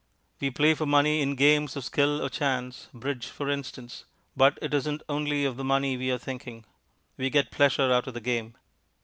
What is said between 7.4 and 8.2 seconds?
pleasure out of the